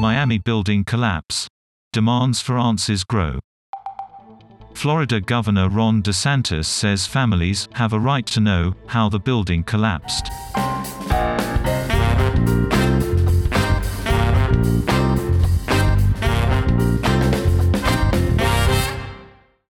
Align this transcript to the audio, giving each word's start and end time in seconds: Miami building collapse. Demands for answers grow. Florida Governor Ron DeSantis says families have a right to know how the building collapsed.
Miami 0.00 0.38
building 0.38 0.84
collapse. 0.84 1.48
Demands 1.92 2.40
for 2.40 2.56
answers 2.56 3.02
grow. 3.02 3.40
Florida 4.74 5.20
Governor 5.20 5.68
Ron 5.68 6.04
DeSantis 6.04 6.66
says 6.66 7.04
families 7.04 7.68
have 7.72 7.92
a 7.92 7.98
right 7.98 8.26
to 8.26 8.38
know 8.38 8.74
how 8.86 9.08
the 9.08 9.18
building 9.18 9.64
collapsed. 9.64 10.30